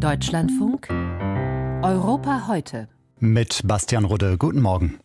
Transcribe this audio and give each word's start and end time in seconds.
Deutschlandfunk 0.00 0.88
Europa 1.82 2.46
heute. 2.48 2.88
Mit 3.18 3.60
Bastian 3.64 4.06
Rudde. 4.06 4.38
Guten 4.38 4.62
Morgen. 4.62 4.98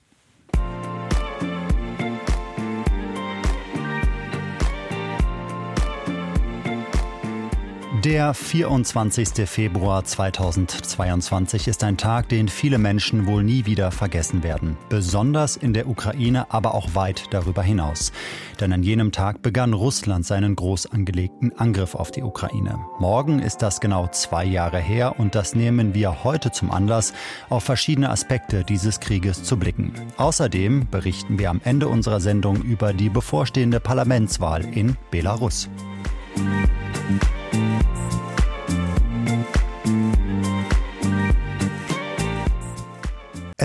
Der 8.05 8.36
24. 8.36 9.49
Februar 9.49 10.04
2022 10.04 11.67
ist 11.67 11.83
ein 11.83 11.97
Tag, 11.97 12.29
den 12.29 12.47
viele 12.49 12.77
Menschen 12.77 13.25
wohl 13.25 13.43
nie 13.43 13.65
wieder 13.65 13.89
vergessen 13.89 14.43
werden. 14.43 14.77
Besonders 14.89 15.57
in 15.57 15.73
der 15.73 15.89
Ukraine, 15.89 16.52
aber 16.52 16.75
auch 16.75 16.93
weit 16.93 17.23
darüber 17.31 17.63
hinaus. 17.63 18.11
Denn 18.59 18.73
an 18.73 18.83
jenem 18.83 19.11
Tag 19.11 19.41
begann 19.41 19.73
Russland 19.73 20.23
seinen 20.23 20.55
groß 20.55 20.91
angelegten 20.91 21.57
Angriff 21.57 21.95
auf 21.95 22.11
die 22.11 22.21
Ukraine. 22.21 22.77
Morgen 22.99 23.39
ist 23.39 23.63
das 23.63 23.81
genau 23.81 24.07
zwei 24.11 24.45
Jahre 24.45 24.77
her 24.77 25.19
und 25.19 25.33
das 25.33 25.55
nehmen 25.55 25.95
wir 25.95 26.23
heute 26.23 26.52
zum 26.52 26.69
Anlass, 26.69 27.11
auf 27.49 27.63
verschiedene 27.63 28.11
Aspekte 28.11 28.63
dieses 28.63 28.99
Krieges 28.99 29.41
zu 29.41 29.58
blicken. 29.58 29.94
Außerdem 30.17 30.91
berichten 30.91 31.39
wir 31.39 31.49
am 31.49 31.59
Ende 31.63 31.88
unserer 31.88 32.19
Sendung 32.19 32.61
über 32.61 32.94
die 32.94 33.09
bevorstehende 33.09 33.80
Parlamentswahl 33.80 34.63
in 34.63 34.95
Belarus. 35.09 35.69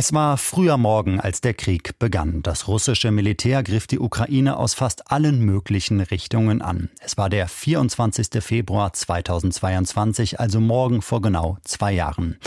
Es 0.00 0.14
war 0.14 0.38
früher 0.38 0.78
Morgen, 0.78 1.20
als 1.20 1.42
der 1.42 1.52
Krieg 1.52 1.98
begann. 1.98 2.40
Das 2.42 2.68
russische 2.68 3.10
Militär 3.10 3.62
griff 3.62 3.86
die 3.86 3.98
Ukraine 3.98 4.56
aus 4.56 4.72
fast 4.72 5.12
allen 5.12 5.44
möglichen 5.44 6.00
Richtungen 6.00 6.62
an. 6.62 6.88
Es 7.00 7.18
war 7.18 7.28
der 7.28 7.48
24. 7.48 8.42
Februar 8.42 8.94
2022, 8.94 10.40
also 10.40 10.58
morgen 10.58 11.02
vor 11.02 11.20
genau 11.20 11.58
zwei 11.64 11.92
Jahren. 11.92 12.38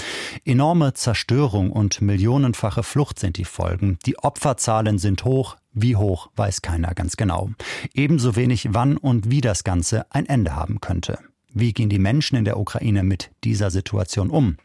Enorme 0.43 0.95
Zerstörung 0.95 1.69
und 1.69 2.01
millionenfache 2.01 2.81
Flucht 2.81 3.19
sind 3.19 3.37
die 3.37 3.45
Folgen. 3.45 3.99
Die 4.07 4.17
Opferzahlen 4.17 4.97
sind 4.97 5.23
hoch. 5.23 5.55
Wie 5.73 5.95
hoch, 5.95 6.31
weiß 6.35 6.63
keiner 6.63 6.95
ganz 6.95 7.17
genau. 7.17 7.51
Ebenso 7.93 8.35
wenig, 8.35 8.69
wann 8.71 8.97
und 8.97 9.29
wie 9.29 9.41
das 9.41 9.63
Ganze 9.63 10.11
ein 10.11 10.25
Ende 10.25 10.55
haben 10.55 10.81
könnte. 10.81 11.19
Wie 11.53 11.71
gehen 11.71 11.89
die 11.89 11.99
Menschen 11.99 12.35
in 12.35 12.45
der 12.45 12.57
Ukraine 12.57 13.03
mit 13.03 13.29
dieser 13.43 13.69
Situation 13.69 14.29
um? 14.29 14.57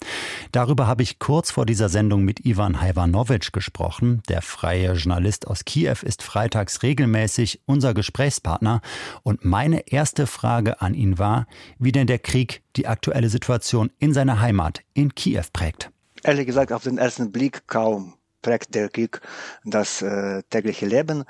Darüber 0.53 0.87
habe 0.87 1.03
ich 1.03 1.19
kurz 1.19 1.51
vor 1.51 1.67
dieser 1.67 1.89
Sendung 1.89 2.25
mit 2.25 2.47
Ivan 2.47 2.81
Hajvanowitsch 2.81 3.53
gesprochen. 3.53 4.23
Der 4.29 4.41
freie 4.41 4.93
Journalist 4.95 5.47
aus 5.47 5.65
Kiew 5.65 5.97
ist 6.03 6.23
freitags 6.23 6.83
regelmäßig 6.83 7.61
unser 7.67 7.93
Gesprächspartner. 7.93 8.81
Und 9.23 9.45
meine 9.45 9.89
erste 9.89 10.27
Frage 10.27 10.81
an 10.81 10.95
ihn 10.95 11.19
war, 11.19 11.47
wie 11.79 11.93
denn 11.93 12.07
der 12.07 12.19
Krieg 12.19 12.63
die 12.77 12.87
aktuelle 12.87 13.29
Situation 13.29 13.91
in 13.99 14.15
seiner 14.15 14.41
Heimat 14.41 14.83
in 14.95 15.15
Kiew 15.15 15.45
prägt. 15.53 15.91
Ehrlich 16.25 16.47
gesagt, 16.47 16.73
auf 16.73 16.85
den 16.85 16.99
ersten 16.99 17.31
Blick 17.31 17.67
kaum 17.67 18.15
prägt 18.43 18.75
der 18.75 18.89
Krieg 18.89 19.21
das 19.65 20.03
äh, 20.03 20.43
tägliche 20.51 20.87
Leben. 20.87 21.25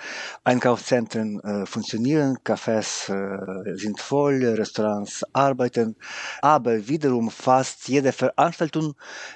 Einkaufszentren 0.44 1.40
äh, 1.40 1.66
funktionieren, 1.66 2.38
Cafés 2.44 3.08
äh, 3.08 3.76
sind 3.76 4.00
voll, 4.00 4.44
Restaurants 4.44 5.24
arbeiten, 5.32 5.96
aber 6.42 6.88
wiederum 6.88 7.30
fast 7.30 7.88
jede 7.88 8.12
Veranstaltung 8.12 8.94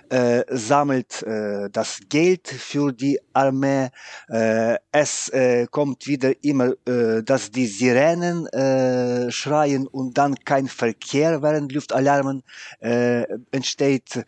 äh, 0.09 0.45
sammelt 0.49 1.23
äh, 1.23 1.69
das 1.71 2.01
Geld 2.09 2.49
für 2.49 2.93
die 2.93 3.19
Armee. 3.33 3.91
Äh, 4.29 4.77
es 4.91 5.29
äh, 5.31 5.67
kommt 5.71 6.07
wieder 6.07 6.33
immer, 6.43 6.73
äh, 6.87 7.23
dass 7.23 7.51
die 7.51 7.67
Sirenen 7.67 8.47
äh, 8.49 9.31
schreien 9.31 9.87
und 9.87 10.19
dann 10.19 10.35
kein 10.45 10.69
Verkehr 10.69 11.43
während 11.43 11.73
Luftalarmen 11.73 12.43
äh, 12.81 13.25
entsteht. 13.51 14.25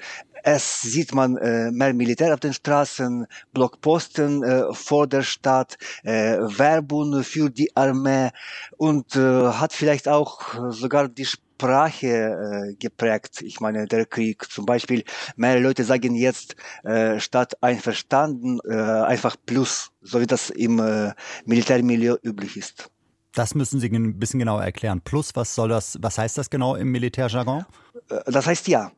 Es 0.47 0.83
sieht 0.83 1.15
man 1.15 1.39
äh, 1.39 1.71
mehr 1.71 1.95
Militär 1.95 2.35
auf 2.35 2.41
den 2.41 2.53
Straßen, 2.53 3.27
Blockposten 3.55 4.43
äh, 4.43 4.75
vor 4.75 5.07
der 5.07 5.23
Stadt, 5.23 5.79
äh, 6.03 6.37
Werbung 6.39 7.25
für 7.25 7.49
die 7.49 7.75
Armee 7.75 8.29
und 8.77 9.17
äh, 9.17 9.21
hat 9.21 9.73
vielleicht 9.73 10.07
auch 10.07 10.71
sogar 10.71 11.09
die 11.09 11.25
Sprache 11.25 12.07
äh, 12.07 12.75
geprägt. 12.75 13.41
Ich 13.41 13.61
meine, 13.61 13.87
der 13.87 14.05
Krieg 14.05 14.45
zum 14.51 14.67
Beispiel, 14.67 15.05
mehr 15.37 15.59
Leute 15.61 15.83
sagen 15.83 16.15
jetzt 16.15 16.57
äh, 16.83 17.19
statt 17.21 17.55
einverstanden 17.63 18.59
äh, 18.69 18.75
einfach 18.75 19.37
Plus, 19.47 19.93
so 20.03 20.21
wie 20.21 20.27
das 20.27 20.51
im 20.51 20.79
äh, 20.79 21.15
Militärmilieu 21.47 22.19
üblich 22.23 22.59
ist. 22.59 22.91
Das 23.33 23.55
müssen 23.55 23.81
Sie 23.81 23.89
ein 23.89 24.19
bisschen 24.19 24.41
genauer 24.41 24.63
erklären. 24.63 25.01
Plus, 25.01 25.35
was 25.35 25.55
soll 25.55 25.71
das, 25.71 25.97
was 26.03 26.19
heißt 26.19 26.37
das 26.37 26.51
genau 26.51 26.75
im 26.75 26.91
Militärjargon? 26.93 27.65
Äh, 28.11 28.31
das 28.31 28.47
heißt 28.47 28.69
ja. 28.69 28.93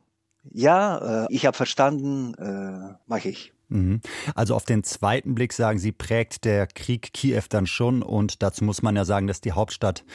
Ja, 0.53 1.25
äh, 1.25 1.27
ich 1.29 1.45
habe 1.45 1.55
verstanden, 1.55 2.33
äh, 2.35 2.95
mache 3.07 3.29
ich. 3.29 3.53
Mhm. 3.69 4.01
Also 4.33 4.55
auf 4.55 4.63
den 4.63 4.83
zweiten 4.83 5.35
Blick 5.35 5.51
sagen 5.51 5.79
Sie, 5.79 5.91
prägt 5.91 6.45
der 6.45 6.67
Krieg 6.67 7.13
Kiew 7.13 7.43
dann 7.49 7.67
schon 7.67 8.01
und 8.01 8.41
dazu 8.41 8.63
muss 8.63 8.81
man 8.81 8.95
ja 8.95 9.03
sagen, 9.03 9.27
dass 9.27 9.41
die 9.41 9.51
Hauptstadt 9.51 10.05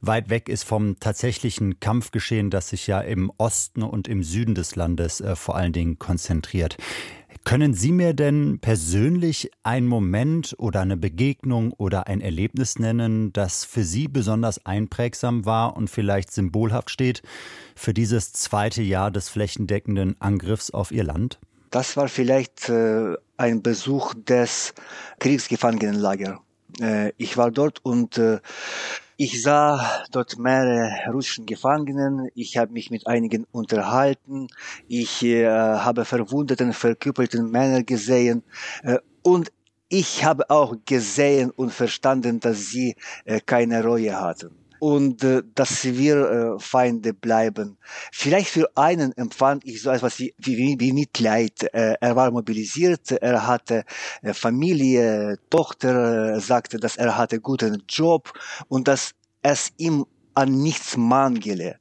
weit 0.00 0.30
weg 0.30 0.48
ist 0.48 0.62
vom 0.62 0.98
tatsächlichen 1.00 1.80
Kampfgeschehen, 1.80 2.50
das 2.50 2.68
sich 2.68 2.86
ja 2.86 3.00
im 3.00 3.32
Osten 3.36 3.82
und 3.82 4.06
im 4.06 4.22
Süden 4.22 4.54
des 4.54 4.76
Landes 4.76 5.20
äh, 5.20 5.34
vor 5.34 5.56
allen 5.56 5.72
Dingen 5.72 5.98
konzentriert. 5.98 6.76
Können 7.44 7.74
Sie 7.74 7.90
mir 7.90 8.12
denn 8.12 8.58
persönlich 8.60 9.50
einen 9.62 9.86
Moment 9.86 10.54
oder 10.58 10.80
eine 10.82 10.96
Begegnung 10.96 11.72
oder 11.72 12.06
ein 12.06 12.20
Erlebnis 12.20 12.78
nennen, 12.78 13.32
das 13.32 13.64
für 13.64 13.82
Sie 13.82 14.08
besonders 14.08 14.64
einprägsam 14.66 15.46
war 15.46 15.76
und 15.76 15.88
vielleicht 15.88 16.32
symbolhaft 16.32 16.90
steht 16.90 17.22
für 17.74 17.94
dieses 17.94 18.32
zweite 18.32 18.82
Jahr 18.82 19.10
des 19.10 19.30
flächendeckenden 19.30 20.20
Angriffs 20.20 20.70
auf 20.70 20.92
Ihr 20.92 21.04
Land? 21.04 21.38
Das 21.70 21.96
war 21.96 22.08
vielleicht 22.08 22.68
äh, 22.68 23.16
ein 23.36 23.62
Besuch 23.62 24.12
des 24.14 24.74
Kriegsgefangenenlagers. 25.18 26.38
Äh, 26.80 27.12
ich 27.16 27.36
war 27.36 27.50
dort 27.50 27.84
und 27.84 28.18
äh, 28.18 28.40
ich 29.22 29.42
sah 29.42 30.02
dort 30.12 30.38
mehrere 30.38 31.12
russischen 31.12 31.44
Gefangenen. 31.44 32.30
Ich 32.34 32.56
habe 32.56 32.72
mich 32.72 32.90
mit 32.90 33.06
einigen 33.06 33.44
unterhalten. 33.52 34.48
Ich 34.88 35.22
äh, 35.22 35.46
habe 35.46 36.06
verwundeten, 36.06 36.72
verküppelten 36.72 37.50
Männer 37.50 37.82
gesehen. 37.82 38.42
Äh, 38.82 38.96
und 39.22 39.52
ich 39.90 40.24
habe 40.24 40.48
auch 40.48 40.74
gesehen 40.86 41.50
und 41.50 41.70
verstanden, 41.70 42.40
dass 42.40 42.70
sie 42.70 42.96
äh, 43.26 43.40
keine 43.40 43.84
Reue 43.84 44.18
hatten 44.18 44.59
und 44.80 45.22
äh, 45.22 45.42
dass 45.54 45.84
wir 45.84 46.16
äh, 46.16 46.58
Feinde 46.58 47.14
bleiben. 47.14 47.78
Vielleicht 48.10 48.48
für 48.48 48.68
einen 48.74 49.12
empfand 49.12 49.64
ich 49.64 49.82
so 49.82 49.90
etwas 49.90 50.18
wie, 50.18 50.34
wie, 50.38 50.76
wie 50.80 50.92
Mitleid. 50.92 51.62
Äh, 51.72 51.94
er 52.00 52.16
war 52.16 52.30
mobilisiert, 52.30 53.12
er 53.12 53.46
hatte 53.46 53.84
äh, 54.22 54.34
Familie, 54.34 55.38
Tochter, 55.50 56.34
äh, 56.34 56.40
sagte, 56.40 56.78
dass 56.78 56.96
er 56.96 57.16
hatte 57.16 57.40
guten 57.40 57.84
Job 57.88 58.32
und 58.68 58.88
dass 58.88 59.12
es 59.42 59.70
ihm 59.76 60.06
an 60.34 60.50
nichts 60.50 60.96
mangele. 60.96 61.78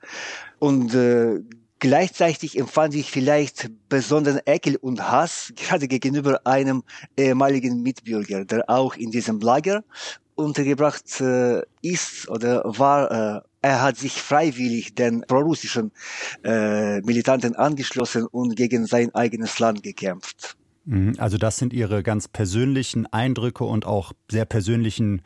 Und 0.60 0.94
äh, 0.94 1.40
Gleichzeitig 1.82 2.60
empfand 2.60 2.94
ich 2.94 3.10
vielleicht 3.10 3.70
besonderen 3.88 4.42
Ekel 4.46 4.76
und 4.76 5.10
Hass 5.10 5.54
gerade 5.56 5.88
gegenüber 5.88 6.46
einem 6.46 6.84
ehemaligen 7.18 7.82
Mitbürger, 7.82 8.44
der 8.44 8.70
auch 8.70 8.96
in 8.96 9.12
diesem 9.12 9.40
Lager 9.40 9.86
untergebracht 10.40 11.22
äh, 11.22 11.62
ist 11.82 12.30
oder 12.30 12.64
war, 12.66 13.12
äh, 13.12 13.42
er 13.62 13.82
hat 13.82 13.98
sich 13.98 14.14
freiwillig 14.14 14.96
den 14.96 15.22
prorussischen 15.22 15.92
äh, 16.44 17.02
Militanten 17.02 17.56
angeschlossen 17.56 18.26
und 18.26 18.56
gegen 18.56 18.86
sein 18.86 19.14
eigenes 19.14 19.60
Land 19.60 19.84
gekämpft. 19.84 20.56
Mhm, 20.86 21.16
also 21.18 21.38
das 21.38 21.58
sind 21.58 21.74
Ihre 21.74 22.02
ganz 22.04 22.28
persönlichen 22.28 23.06
Eindrücke 23.12 23.66
und 23.66 23.86
auch 23.86 24.14
sehr 24.32 24.46
persönlichen, 24.46 25.22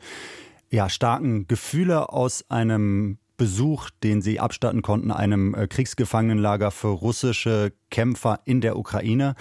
ja, 0.70 0.88
starken 0.88 1.46
Gefühle 1.46 2.12
aus 2.12 2.44
einem 2.50 3.18
Besuch, 3.36 3.90
den 4.02 4.22
Sie 4.22 4.40
abstatten 4.40 4.82
konnten, 4.82 5.10
einem 5.10 5.54
äh, 5.54 5.66
Kriegsgefangenenlager 5.66 6.70
für 6.70 6.88
russische 6.88 7.72
Kämpfer 7.90 8.40
in 8.44 8.60
der 8.60 8.76
Ukraine. 8.76 9.34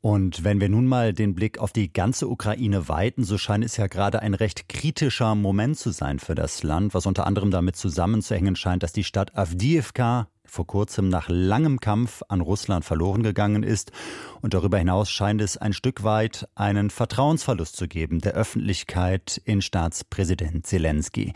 Und 0.00 0.44
wenn 0.44 0.60
wir 0.60 0.68
nun 0.68 0.86
mal 0.86 1.12
den 1.12 1.34
Blick 1.34 1.58
auf 1.58 1.72
die 1.72 1.92
ganze 1.92 2.28
Ukraine 2.28 2.88
weiten, 2.88 3.24
so 3.24 3.38
scheint 3.38 3.64
es 3.64 3.76
ja 3.76 3.86
gerade 3.86 4.20
ein 4.20 4.34
recht 4.34 4.68
kritischer 4.68 5.34
Moment 5.34 5.78
zu 5.78 5.90
sein 5.90 6.18
für 6.18 6.34
das 6.34 6.62
Land, 6.62 6.94
was 6.94 7.06
unter 7.06 7.26
anderem 7.26 7.50
damit 7.50 7.76
zusammenzuhängen 7.76 8.56
scheint, 8.56 8.82
dass 8.82 8.92
die 8.92 9.04
Stadt 9.04 9.36
Avdiivka 9.36 10.28
vor 10.46 10.66
kurzem 10.66 11.08
nach 11.08 11.28
langem 11.28 11.80
Kampf 11.80 12.22
an 12.28 12.40
Russland 12.40 12.84
verloren 12.84 13.22
gegangen 13.22 13.62
ist. 13.62 13.92
Und 14.40 14.54
darüber 14.54 14.78
hinaus 14.78 15.10
scheint 15.10 15.40
es 15.40 15.56
ein 15.56 15.72
Stück 15.72 16.04
weit 16.04 16.48
einen 16.54 16.90
Vertrauensverlust 16.90 17.76
zu 17.76 17.88
geben 17.88 18.20
der 18.20 18.34
Öffentlichkeit 18.34 19.40
in 19.44 19.62
Staatspräsident 19.62 20.66
Zelensky. 20.66 21.32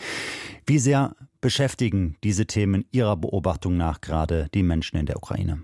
Wie 0.66 0.78
sehr 0.78 1.16
beschäftigen 1.40 2.16
diese 2.24 2.46
Themen 2.46 2.84
Ihrer 2.90 3.16
Beobachtung 3.16 3.76
nach 3.76 4.00
gerade 4.00 4.48
die 4.54 4.62
Menschen 4.62 4.96
in 4.96 5.06
der 5.06 5.16
Ukraine? 5.16 5.62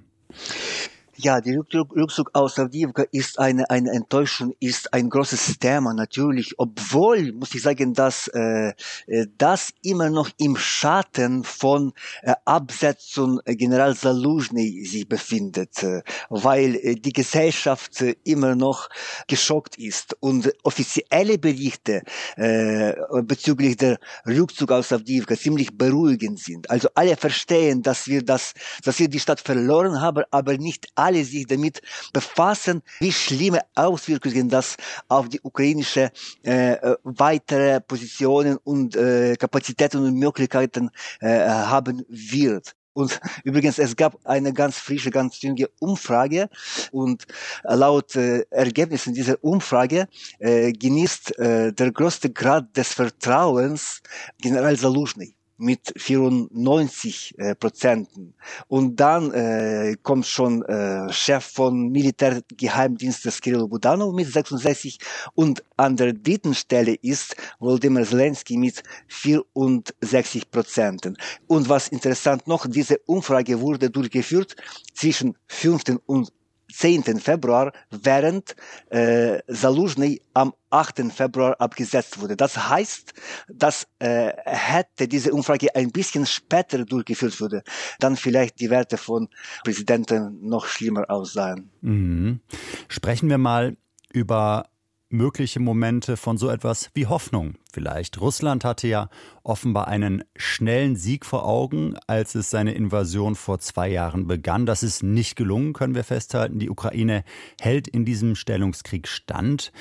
Ja, 1.16 1.40
der 1.40 1.58
Rückzug 1.58 2.31
aus 2.32 2.58
Avdiivka 2.58 3.05
ist 3.12 3.38
eine, 3.38 3.70
eine 3.70 3.93
Enttäuschung, 3.93 4.52
ist 4.58 4.93
ein 4.93 5.08
großes 5.08 5.61
Thema 5.61 5.94
natürlich, 5.94 6.55
obwohl, 6.58 7.32
muss 7.32 7.55
ich 7.55 7.62
sagen, 7.62 7.94
dass 7.94 8.26
äh, 8.34 8.72
äh 9.06 9.26
das 9.38 9.70
immer 9.82 10.11
noch 10.11 10.28
im 10.38 10.56
Schatten 10.56 11.44
von 11.44 11.93
äh, 12.22 12.34
Absetzung 12.44 13.40
General 13.46 13.94
Saluzhny 13.94 14.84
sich 14.84 15.08
befindet, 15.08 15.84
äh, 15.84 16.02
weil 16.31 16.75
äh, 16.76 16.96
die 16.96 17.12
Gesellschaft 17.12 18.00
äh, 18.00 18.16
immer 18.25 18.56
noch 18.56 18.88
geschockt 19.28 19.78
ist 19.78 20.16
und 20.19 20.52
offizielle 20.64 21.38
Berichte 21.38 22.02
äh, 22.37 22.93
bezüglich 23.22 23.76
der 23.76 23.99
Rückzug 24.26 24.72
aus 24.72 24.93
Avdiivka 24.93 25.37
ziemlich 25.37 25.78
beruhigend 25.78 26.40
sind. 26.40 26.69
Also 26.70 26.88
alle 26.96 27.16
verstehen, 27.16 27.82
dass 27.82 28.08
wir 28.08 28.22
das, 28.22 28.55
dass 28.82 28.99
wir 28.99 29.08
die 29.08 29.20
Stadt 29.20 29.40
verloren 29.40 30.00
haben, 30.00 30.25
aber 30.32 30.58
nicht 30.58 30.88
alle 30.94 31.03
sich 31.12 31.46
damit 31.46 31.82
befassen, 32.12 32.82
wie 33.00 33.12
schlimme 33.12 33.60
Auswirkungen 33.74 34.48
das 34.48 34.76
auf 35.08 35.28
die 35.28 35.40
ukrainische 35.42 36.10
äh, 36.44 36.72
äh, 36.72 36.96
weitere 37.02 37.80
Positionen 37.80 38.56
und 38.64 38.96
äh, 38.96 39.36
Kapazitäten 39.36 39.98
und 39.98 40.14
Möglichkeiten 40.14 40.90
äh, 41.20 41.48
haben 41.48 42.04
wird. 42.08 42.74
Und 42.94 43.20
übrigens, 43.44 43.78
es 43.78 43.94
gab 43.96 44.24
eine 44.24 44.52
ganz 44.52 44.78
frische, 44.78 45.10
ganz 45.10 45.42
junge 45.42 45.68
Umfrage 45.80 46.48
und 46.92 47.26
laut 47.64 48.16
äh, 48.16 48.46
Ergebnissen 48.50 49.12
dieser 49.12 49.42
Umfrage 49.42 50.08
äh, 50.38 50.72
genießt 50.72 51.38
äh, 51.38 51.72
der 51.72 51.92
größte 51.92 52.30
Grad 52.30 52.76
des 52.76 52.94
Vertrauens 52.94 54.00
General 54.40 54.76
Saluzhny 54.76 55.36
mit 55.56 55.92
94 55.96 57.34
äh, 57.38 57.54
Prozenten. 57.54 58.34
Und 58.68 58.96
dann 58.96 59.32
äh, 59.32 59.96
kommt 60.02 60.26
schon 60.26 60.62
äh, 60.62 61.12
Chef 61.12 61.44
von 61.44 61.90
Militärgeheimdienstes 61.90 63.40
Kirill 63.40 63.68
Budanov 63.68 64.14
mit 64.14 64.32
66 64.32 64.98
und 65.34 65.62
an 65.76 65.96
der 65.96 66.12
dritten 66.12 66.54
Stelle 66.54 66.94
ist 66.94 67.36
Volodymyr 67.58 68.04
Zelensky 68.04 68.56
mit 68.56 68.82
64 69.08 70.50
Prozenten. 70.50 71.16
Und 71.46 71.68
was 71.68 71.88
interessant 71.88 72.46
noch, 72.46 72.66
diese 72.66 72.98
Umfrage 73.06 73.60
wurde 73.60 73.90
durchgeführt 73.90 74.56
zwischen 74.94 75.36
5. 75.48 76.00
und 76.06 76.32
10. 76.72 77.20
Februar, 77.20 77.72
während 77.90 78.56
äh, 78.90 79.40
Saluzhny 79.46 80.20
am 80.34 80.55
8. 80.70 81.12
Februar 81.12 81.61
abgesetzt 81.61 82.20
wurde. 82.20 82.37
Das 82.37 82.69
heißt, 82.69 83.14
dass 83.49 83.87
äh, 83.99 84.32
hätte 84.44 85.06
diese 85.08 85.32
Umfrage 85.32 85.75
ein 85.75 85.90
bisschen 85.90 86.26
später 86.26 86.84
durchgeführt 86.84 87.40
wurde, 87.40 87.62
dann 88.00 88.16
vielleicht 88.16 88.61
die 88.61 88.70
Werte 88.70 88.96
von 88.96 89.28
Präsidenten 89.62 90.46
noch 90.46 90.66
schlimmer 90.66 91.08
aussahen. 91.08 91.70
Mhm. 91.81 92.40
Sprechen 92.88 93.28
wir 93.28 93.38
mal 93.38 93.76
über 94.12 94.66
mögliche 95.14 95.61
Momente 95.61 96.16
von 96.16 96.37
so 96.37 96.50
etwas 96.50 96.90
wie 96.93 97.06
Hoffnung 97.06 97.55
vielleicht. 97.72 98.20
Russland 98.20 98.64
hatte 98.64 98.88
ja 98.88 99.08
offenbar 99.43 99.88
einen 99.88 100.25
schnellen 100.37 100.96
Sieg 100.96 101.25
vor 101.25 101.46
Augen, 101.46 101.96
als 102.06 102.34
es 102.34 102.50
seine 102.50 102.75
Invasion 102.75 103.37
vor 103.37 103.61
zwei 103.61 103.88
Jahren 103.88 104.26
begann. 104.26 104.66
Das 104.66 104.82
ist 104.82 105.02
nicht 105.02 105.37
gelungen, 105.37 105.72
können 105.72 105.94
wir 105.94 106.05
festhalten. 106.05 106.58
Die 106.58 106.69
Ukraine 106.69 107.25
hält 107.61 107.88
in 107.88 108.05
diesem 108.05 108.34
Stellungskrieg 108.34 109.06
stand. 109.08 109.72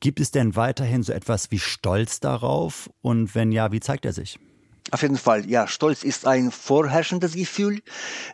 Gibt 0.00 0.20
es 0.20 0.30
denn 0.30 0.56
weiterhin 0.56 1.02
so 1.02 1.12
etwas 1.12 1.50
wie 1.50 1.58
Stolz 1.58 2.20
darauf? 2.20 2.90
Und 3.00 3.34
wenn 3.34 3.50
ja, 3.50 3.72
wie 3.72 3.80
zeigt 3.80 4.04
er 4.04 4.12
sich? 4.12 4.38
Auf 4.90 5.02
jeden 5.02 5.16
Fall, 5.16 5.48
ja, 5.48 5.68
Stolz 5.68 6.02
ist 6.02 6.26
ein 6.26 6.50
vorherrschendes 6.50 7.34
Gefühl. 7.34 7.80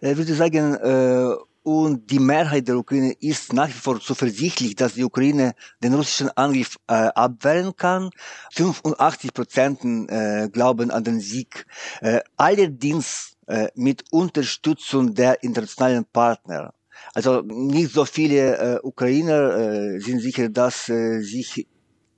Ich 0.00 0.16
würde 0.16 0.34
sagen, 0.34 0.74
äh, 0.74 1.36
und 1.68 2.10
die 2.10 2.18
Mehrheit 2.18 2.66
der 2.66 2.78
Ukraine 2.78 3.12
ist 3.20 3.52
nach 3.52 3.68
wie 3.68 3.72
vor 3.72 4.00
zuversichtlich, 4.00 4.74
dass 4.74 4.94
die 4.94 5.04
Ukraine 5.04 5.52
den 5.82 5.92
russischen 5.92 6.30
Angriff 6.34 6.78
äh, 6.86 6.94
abwehren 6.94 7.76
kann. 7.76 8.08
85 8.52 9.34
Prozent 9.34 9.84
äh, 9.84 10.48
glauben 10.48 10.90
an 10.90 11.04
den 11.04 11.20
Sieg. 11.20 11.66
Äh, 12.00 12.20
allerdings 12.38 13.36
äh, 13.48 13.68
mit 13.74 14.04
Unterstützung 14.10 15.12
der 15.12 15.42
internationalen 15.42 16.06
Partner. 16.06 16.72
Also 17.12 17.42
nicht 17.42 17.92
so 17.92 18.06
viele 18.06 18.56
äh, 18.56 18.78
Ukrainer 18.82 19.58
äh, 19.58 20.00
sind 20.00 20.20
sicher, 20.20 20.48
dass 20.48 20.88
äh, 20.88 21.20
sich 21.20 21.66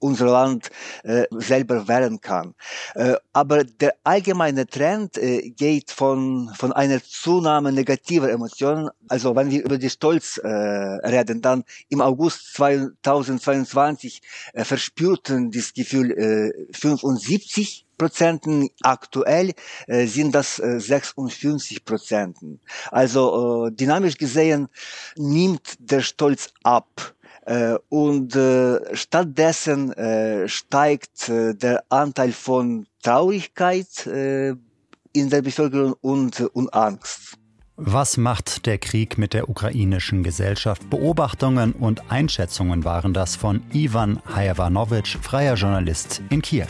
unser 0.01 0.27
Land 0.27 0.71
äh, 1.05 1.25
selber 1.31 1.87
wehren 1.87 2.21
kann. 2.21 2.55
Äh, 2.95 3.15
aber 3.33 3.65
der 3.65 3.95
allgemeine 4.05 4.67
Trend 4.67 5.17
äh, 5.19 5.51
geht 5.51 5.91
von, 5.91 6.51
von 6.57 6.73
einer 6.73 7.03
Zunahme 7.03 7.73
negativer 7.73 8.31
Emotionen. 8.31 8.91
Also 9.09 9.37
wenn 9.37 9.51
wir 9.51 9.65
über 9.65 9.79
die 9.79 9.91
Stolz 9.91 10.39
äh, 10.39 10.49
reden, 10.49 11.43
dann 11.43 11.65
im 11.89 12.01
August 12.01 12.55
2022 12.55 14.23
äh, 14.53 14.65
verspürten 14.65 15.51
das 15.51 15.73
Gefühl 15.73 16.11
äh, 16.13 16.53
75 16.73 17.87
Prozenten. 18.01 18.71
Aktuell 18.83 19.53
äh, 19.87 20.07
sind 20.07 20.35
das 20.35 20.59
äh, 20.59 20.81
56 20.81 21.85
Prozenten. 21.85 22.61
Also 22.91 23.67
äh, 23.67 23.73
dynamisch 23.73 24.17
gesehen 24.17 24.69
nimmt 25.17 25.77
der 25.79 26.01
Stolz 26.01 26.49
ab. 26.63 27.15
Äh, 27.51 27.79
und 27.89 28.37
äh, 28.37 28.95
stattdessen 28.95 29.93
äh, 29.95 30.47
steigt 30.47 31.29
der 31.29 31.83
Anteil 31.89 32.31
von 32.31 32.87
Traurigkeit 33.03 34.07
in 34.07 35.31
der 35.31 35.43
Bevölkerung 35.43 35.95
und, 36.01 36.41
und 36.41 36.73
Angst. 36.73 37.39
Was 37.77 38.19
macht 38.19 38.67
der 38.67 38.79
Krieg 38.79 39.17
mit 39.19 39.33
der 39.33 39.49
ukrainischen 39.49 40.23
Gesellschaft? 40.23 40.89
Beobachtungen 40.91 41.73
und 41.73 42.11
Einschätzungen 42.11 42.85
waren 42.85 43.15
das 43.15 43.37
von 43.37 43.63
Ivan 43.73 44.21
Hajavanowitsch, 44.33 45.17
freier 45.17 45.55
Journalist 45.55 46.23
in 46.29 46.43
Kiew. 46.43 46.69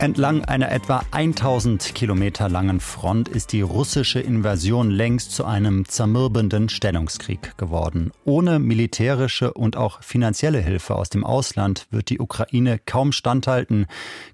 Entlang 0.00 0.44
einer 0.44 0.70
etwa 0.70 1.02
1000 1.10 1.92
Kilometer 1.96 2.48
langen 2.48 2.78
Front 2.78 3.28
ist 3.28 3.52
die 3.52 3.62
russische 3.62 4.20
Invasion 4.20 4.92
längst 4.92 5.32
zu 5.32 5.44
einem 5.44 5.86
zermürbenden 5.88 6.68
Stellungskrieg 6.68 7.58
geworden. 7.58 8.12
Ohne 8.24 8.60
militärische 8.60 9.52
und 9.52 9.76
auch 9.76 10.00
finanzielle 10.04 10.60
Hilfe 10.60 10.94
aus 10.94 11.10
dem 11.10 11.24
Ausland 11.24 11.88
wird 11.90 12.10
die 12.10 12.20
Ukraine 12.20 12.78
kaum 12.78 13.10
standhalten, 13.10 13.86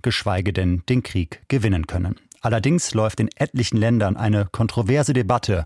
geschweige 0.02 0.52
denn 0.52 0.82
den 0.90 1.02
Krieg 1.02 1.40
gewinnen 1.48 1.86
können. 1.86 2.16
Allerdings 2.42 2.92
läuft 2.92 3.20
in 3.20 3.30
etlichen 3.34 3.78
Ländern 3.78 4.18
eine 4.18 4.46
kontroverse 4.52 5.14
Debatte, 5.14 5.64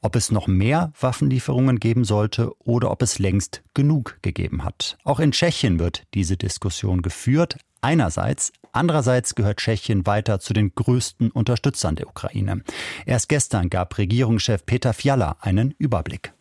ob 0.00 0.16
es 0.16 0.30
noch 0.30 0.46
mehr 0.46 0.92
Waffenlieferungen 0.98 1.78
geben 1.78 2.04
sollte 2.04 2.52
oder 2.60 2.90
ob 2.90 3.02
es 3.02 3.18
längst 3.18 3.62
genug 3.74 4.18
gegeben 4.22 4.64
hat. 4.64 4.96
Auch 5.04 5.20
in 5.20 5.32
Tschechien 5.32 5.78
wird 5.78 6.04
diese 6.14 6.38
Diskussion 6.38 7.02
geführt. 7.02 7.58
Einerseits, 7.86 8.52
andererseits 8.72 9.36
gehört 9.36 9.58
Tschechien 9.58 10.06
weiter 10.06 10.40
zu 10.40 10.52
den 10.52 10.74
größten 10.74 11.30
Unterstützern 11.30 11.94
der 11.94 12.08
Ukraine. 12.08 12.62
Erst 13.04 13.28
gestern 13.28 13.70
gab 13.70 13.96
Regierungschef 13.96 14.66
Peter 14.66 14.92
Fiala 14.92 15.36
einen 15.38 15.72
Überblick. 15.78 16.32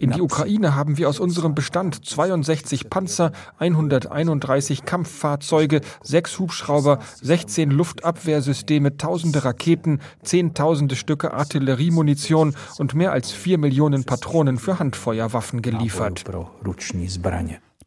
In 0.00 0.10
die 0.10 0.20
Ukraine 0.20 0.74
haben 0.74 0.98
wir 0.98 1.08
aus 1.08 1.20
unserem 1.20 1.54
Bestand 1.54 2.04
62 2.04 2.90
Panzer, 2.90 3.30
131 3.58 4.84
Kampffahrzeuge, 4.84 5.80
6 6.02 6.38
Hubschrauber, 6.40 6.98
16 7.22 7.70
Luftabwehrsysteme, 7.70 8.96
tausende 8.96 9.44
Raketen, 9.44 10.00
zehntausende 10.24 10.96
Stücke 10.96 11.32
Artilleriemunition 11.32 12.56
und 12.78 12.94
mehr 12.94 13.12
als 13.12 13.30
4 13.30 13.56
Millionen 13.58 14.02
Patronen 14.02 14.58
für 14.58 14.80
Handfeuerwaffen 14.80 15.62
geliefert. 15.62 16.24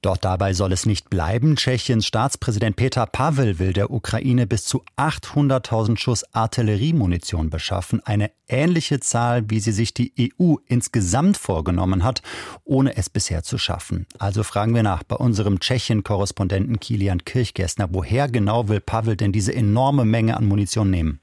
Doch 0.02 0.18
dabei 0.18 0.54
soll 0.54 0.72
es 0.72 0.86
nicht 0.86 1.10
bleiben. 1.10 1.56
Tschechiens 1.56 2.06
Staatspräsident 2.06 2.76
Peter 2.76 3.06
Pavel 3.06 3.60
will 3.60 3.74
der 3.74 3.92
Ukraine 3.92 4.48
bis 4.48 4.66
zu 4.66 4.84
800.000 4.98 5.98
Schuss 5.98 6.24
Artilleriemunition 6.34 7.50
beschaffen. 7.50 8.02
Eine 8.06 8.32
ähnliche 8.48 9.00
Zahl, 9.00 9.50
wie 9.50 9.60
sie 9.60 9.72
sich 9.72 9.94
die 9.94 10.14
EU 10.40 10.56
insgesamt 10.68 11.38
vorgenommen 11.38 12.04
hat, 12.04 12.22
ohne 12.64 12.96
es 12.96 13.10
bisher 13.10 13.44
zu 13.44 13.58
schaffen. 13.58 14.06
Also 14.20 14.44
fragen 14.44 14.76
wir 14.76 14.84
nach 14.84 15.04
bei 15.04 15.16
unserem 15.16 15.60
Tschechien-Korrespondenten 15.60 16.80
Kilian 16.80 17.26
Kirchgessner, 17.26 17.90
woher 17.92 18.28
genau 18.28 18.68
will 18.70 18.80
Pavel 18.80 19.18
denn 19.18 19.32
diese 19.32 19.54
enorme 19.54 20.06
Menge 20.06 20.38
an 20.38 20.46
Munition 20.46 20.90
nehmen? 20.90 21.20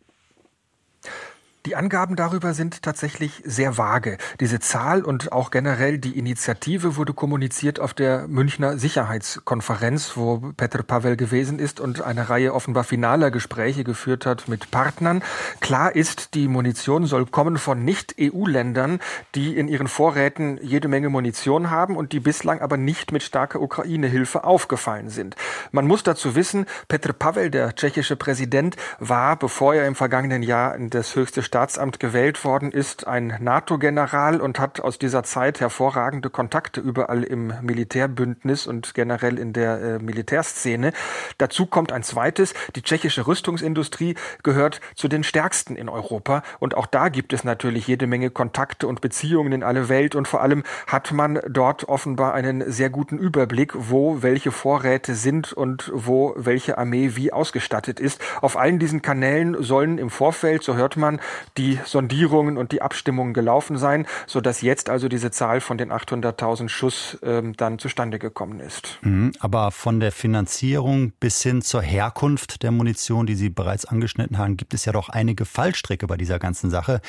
Die 1.66 1.76
Angaben 1.76 2.14
darüber 2.14 2.52
sind 2.52 2.82
tatsächlich 2.82 3.42
sehr 3.46 3.78
vage. 3.78 4.18
Diese 4.38 4.60
Zahl 4.60 5.02
und 5.02 5.32
auch 5.32 5.50
generell 5.50 5.96
die 5.96 6.18
Initiative 6.18 6.96
wurde 6.96 7.14
kommuniziert 7.14 7.80
auf 7.80 7.94
der 7.94 8.28
Münchner 8.28 8.76
Sicherheitskonferenz, 8.76 10.14
wo 10.14 10.52
Petr 10.58 10.82
Pavel 10.82 11.16
gewesen 11.16 11.58
ist 11.58 11.80
und 11.80 12.02
eine 12.02 12.28
Reihe 12.28 12.52
offenbar 12.52 12.84
finaler 12.84 13.30
Gespräche 13.30 13.82
geführt 13.82 14.26
hat 14.26 14.46
mit 14.46 14.70
Partnern. 14.70 15.22
Klar 15.60 15.96
ist, 15.96 16.34
die 16.34 16.48
Munition 16.48 17.06
soll 17.06 17.24
kommen 17.24 17.56
von 17.56 17.82
Nicht-EU-Ländern, 17.82 19.00
die 19.34 19.56
in 19.56 19.66
ihren 19.68 19.88
Vorräten 19.88 20.58
jede 20.60 20.88
Menge 20.88 21.08
Munition 21.08 21.70
haben 21.70 21.96
und 21.96 22.12
die 22.12 22.20
bislang 22.20 22.60
aber 22.60 22.76
nicht 22.76 23.10
mit 23.10 23.22
starker 23.22 23.62
Ukraine-Hilfe 23.62 24.44
aufgefallen 24.44 25.08
sind. 25.08 25.34
Man 25.72 25.86
muss 25.86 26.02
dazu 26.02 26.34
wissen, 26.34 26.66
Petr 26.88 27.14
Pavel, 27.14 27.50
der 27.50 27.74
tschechische 27.74 28.16
Präsident, 28.16 28.76
war, 28.98 29.38
bevor 29.38 29.74
er 29.74 29.86
im 29.86 29.94
vergangenen 29.94 30.42
Jahr 30.42 30.74
in 30.74 30.90
das 30.90 31.16
höchste 31.16 31.42
Staatsamt 31.54 32.00
gewählt 32.00 32.44
worden 32.44 32.72
ist, 32.72 33.06
ein 33.06 33.32
NATO-General 33.38 34.40
und 34.40 34.58
hat 34.58 34.80
aus 34.80 34.98
dieser 34.98 35.22
Zeit 35.22 35.60
hervorragende 35.60 36.28
Kontakte 36.28 36.80
überall 36.80 37.22
im 37.22 37.52
Militärbündnis 37.62 38.66
und 38.66 38.92
generell 38.94 39.38
in 39.38 39.52
der 39.52 39.80
äh, 39.80 39.98
Militärszene. 40.00 40.92
Dazu 41.38 41.66
kommt 41.66 41.92
ein 41.92 42.02
zweites. 42.02 42.54
Die 42.74 42.82
tschechische 42.82 43.28
Rüstungsindustrie 43.28 44.16
gehört 44.42 44.80
zu 44.96 45.06
den 45.06 45.22
stärksten 45.22 45.76
in 45.76 45.88
Europa. 45.88 46.42
Und 46.58 46.76
auch 46.76 46.86
da 46.86 47.08
gibt 47.08 47.32
es 47.32 47.44
natürlich 47.44 47.86
jede 47.86 48.08
Menge 48.08 48.30
Kontakte 48.30 48.88
und 48.88 49.00
Beziehungen 49.00 49.52
in 49.52 49.62
alle 49.62 49.88
Welt. 49.88 50.16
Und 50.16 50.26
vor 50.26 50.42
allem 50.42 50.64
hat 50.88 51.12
man 51.12 51.38
dort 51.48 51.88
offenbar 51.88 52.34
einen 52.34 52.68
sehr 52.68 52.90
guten 52.90 53.16
Überblick, 53.16 53.74
wo 53.76 54.24
welche 54.24 54.50
Vorräte 54.50 55.14
sind 55.14 55.52
und 55.52 55.92
wo 55.94 56.34
welche 56.36 56.78
Armee 56.78 57.12
wie 57.14 57.32
ausgestattet 57.32 58.00
ist. 58.00 58.20
Auf 58.40 58.56
allen 58.56 58.80
diesen 58.80 59.02
Kanälen 59.02 59.62
sollen 59.62 59.98
im 59.98 60.10
Vorfeld, 60.10 60.64
so 60.64 60.74
hört 60.74 60.96
man, 60.96 61.20
die 61.56 61.78
Sondierungen 61.84 62.56
und 62.56 62.72
die 62.72 62.82
Abstimmungen 62.82 63.34
gelaufen 63.34 63.78
sein, 63.78 64.06
sodass 64.26 64.62
jetzt 64.62 64.88
also 64.90 65.08
diese 65.08 65.30
Zahl 65.30 65.60
von 65.60 65.78
den 65.78 65.92
800.000 65.92 66.68
Schuss 66.68 67.18
ähm, 67.22 67.54
dann 67.56 67.78
zustande 67.78 68.18
gekommen 68.18 68.60
ist. 68.60 68.98
Mhm, 69.02 69.32
aber 69.40 69.70
von 69.70 70.00
der 70.00 70.12
Finanzierung 70.12 71.12
bis 71.20 71.42
hin 71.42 71.62
zur 71.62 71.82
Herkunft 71.82 72.62
der 72.62 72.70
Munition, 72.70 73.26
die 73.26 73.34
Sie 73.34 73.50
bereits 73.50 73.84
angeschnitten 73.84 74.38
haben, 74.38 74.56
gibt 74.56 74.74
es 74.74 74.84
ja 74.84 74.92
doch 74.92 75.08
einige 75.08 75.44
Fallstricke 75.44 76.06
bei 76.06 76.16
dieser 76.16 76.38
ganzen 76.38 76.70
Sache. 76.70 77.00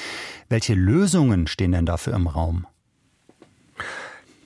Welche 0.49 0.73
Lösungen 0.73 1.47
stehen 1.47 1.71
denn 1.71 1.85
dafür 1.85 2.13
im 2.13 2.27
Raum? 2.27 2.67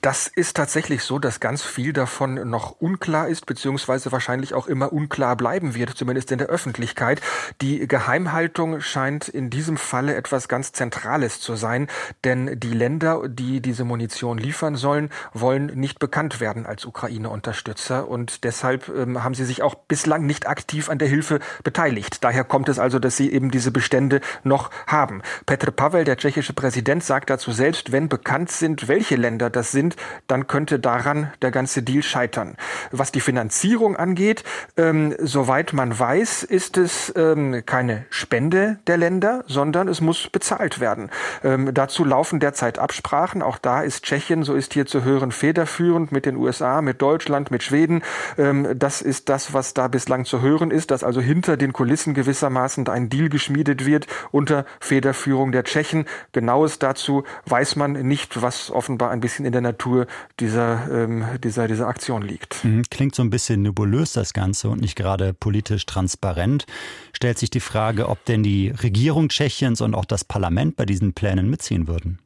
Das 0.02 0.28
ist 0.28 0.56
tatsächlich 0.56 1.02
so, 1.02 1.18
dass 1.18 1.40
ganz 1.40 1.62
viel 1.62 1.92
davon 1.92 2.48
noch 2.48 2.80
unklar 2.80 3.28
ist, 3.28 3.44
beziehungsweise 3.44 4.10
wahrscheinlich 4.12 4.54
auch 4.54 4.66
immer 4.66 4.94
unklar 4.94 5.36
bleiben 5.36 5.74
wird, 5.74 5.90
zumindest 5.90 6.32
in 6.32 6.38
der 6.38 6.48
Öffentlichkeit. 6.48 7.20
Die 7.60 7.86
Geheimhaltung 7.86 8.80
scheint 8.80 9.28
in 9.28 9.50
diesem 9.50 9.76
Falle 9.76 10.14
etwas 10.14 10.48
ganz 10.48 10.72
Zentrales 10.72 11.40
zu 11.40 11.54
sein, 11.54 11.86
denn 12.24 12.58
die 12.58 12.72
Länder, 12.72 13.28
die 13.28 13.60
diese 13.60 13.84
Munition 13.84 14.38
liefern 14.38 14.76
sollen, 14.76 15.10
wollen 15.34 15.66
nicht 15.66 15.98
bekannt 15.98 16.40
werden 16.40 16.64
als 16.64 16.86
Ukraine-Unterstützer 16.86 18.08
und 18.08 18.44
deshalb 18.44 18.88
ähm, 18.88 19.22
haben 19.22 19.34
sie 19.34 19.44
sich 19.44 19.62
auch 19.62 19.74
bislang 19.74 20.24
nicht 20.24 20.46
aktiv 20.46 20.88
an 20.88 20.98
der 20.98 21.08
Hilfe 21.08 21.40
beteiligt. 21.62 22.24
Daher 22.24 22.44
kommt 22.44 22.70
es 22.70 22.78
also, 22.78 22.98
dass 22.98 23.18
sie 23.18 23.30
eben 23.30 23.50
diese 23.50 23.70
Bestände 23.70 24.22
noch 24.44 24.70
haben. 24.86 25.20
Petr 25.44 25.70
Pavel, 25.70 26.04
der 26.04 26.16
tschechische 26.16 26.54
Präsident, 26.54 27.04
sagt 27.04 27.28
dazu 27.28 27.52
selbst, 27.52 27.92
wenn 27.92 28.08
bekannt 28.08 28.50
sind, 28.50 28.88
welche 28.88 29.16
Länder 29.16 29.50
das 29.50 29.72
sind, 29.72 29.89
sind, 29.90 29.96
dann 30.26 30.46
könnte 30.46 30.78
daran 30.78 31.32
der 31.42 31.50
ganze 31.50 31.82
Deal 31.82 32.02
scheitern. 32.02 32.56
Was 32.90 33.12
die 33.12 33.20
Finanzierung 33.20 33.96
angeht, 33.96 34.44
ähm, 34.76 35.14
soweit 35.18 35.72
man 35.72 35.98
weiß, 35.98 36.42
ist 36.44 36.76
es 36.76 37.12
ähm, 37.16 37.62
keine 37.66 38.04
Spende 38.10 38.78
der 38.86 38.96
Länder, 38.96 39.44
sondern 39.46 39.88
es 39.88 40.00
muss 40.00 40.28
bezahlt 40.28 40.80
werden. 40.80 41.10
Ähm, 41.42 41.72
dazu 41.74 42.04
laufen 42.04 42.40
derzeit 42.40 42.78
Absprachen. 42.78 43.42
Auch 43.42 43.58
da 43.58 43.82
ist 43.82 44.04
Tschechien, 44.04 44.42
so 44.42 44.54
ist 44.54 44.74
hier 44.74 44.86
zu 44.86 45.04
hören, 45.04 45.32
federführend 45.32 46.12
mit 46.12 46.26
den 46.26 46.36
USA, 46.36 46.82
mit 46.82 47.02
Deutschland, 47.02 47.50
mit 47.50 47.62
Schweden. 47.62 48.02
Ähm, 48.38 48.78
das 48.78 49.02
ist 49.02 49.28
das, 49.28 49.52
was 49.52 49.74
da 49.74 49.88
bislang 49.88 50.24
zu 50.24 50.40
hören 50.40 50.70
ist, 50.70 50.90
dass 50.90 51.04
also 51.04 51.20
hinter 51.20 51.56
den 51.56 51.72
Kulissen 51.72 52.14
gewissermaßen 52.14 52.88
ein 52.88 53.08
Deal 53.08 53.28
geschmiedet 53.28 53.86
wird 53.86 54.06
unter 54.30 54.64
Federführung 54.80 55.52
der 55.52 55.64
Tschechen. 55.64 56.06
Genaues 56.32 56.78
dazu 56.78 57.24
weiß 57.46 57.76
man 57.76 57.92
nicht, 57.92 58.42
was 58.42 58.70
offenbar 58.70 59.10
ein 59.10 59.20
bisschen 59.20 59.44
in 59.44 59.52
der 59.52 59.60
Natur 59.60 59.79
Natur 59.80 60.06
dieser, 60.38 60.88
ähm, 60.92 61.24
dieser, 61.42 61.66
dieser 61.66 61.88
Aktion 61.88 62.20
liegt. 62.20 62.62
Mhm, 62.64 62.82
klingt 62.90 63.14
so 63.14 63.22
ein 63.22 63.30
bisschen 63.30 63.62
nebulös 63.62 64.12
das 64.12 64.34
Ganze 64.34 64.68
und 64.68 64.80
nicht 64.82 64.94
gerade 64.94 65.32
politisch 65.32 65.86
transparent. 65.86 66.66
Stellt 67.14 67.38
sich 67.38 67.48
die 67.48 67.60
Frage, 67.60 68.08
ob 68.08 68.22
denn 68.26 68.42
die 68.42 68.68
Regierung 68.68 69.30
Tschechiens 69.30 69.80
und 69.80 69.94
auch 69.94 70.04
das 70.04 70.24
Parlament 70.24 70.76
bei 70.76 70.84
diesen 70.84 71.14
Plänen 71.14 71.48
mitziehen 71.48 71.88
würden. 71.88 72.18